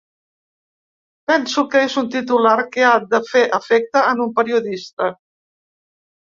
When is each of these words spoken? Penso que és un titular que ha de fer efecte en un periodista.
Penso 1.31 1.63
que 1.75 1.81
és 1.87 1.97
un 2.01 2.09
titular 2.15 2.55
que 2.77 2.87
ha 2.87 2.95
de 3.13 3.19
fer 3.27 3.45
efecte 3.59 4.03
en 4.15 4.25
un 4.27 4.33
periodista. 4.41 5.13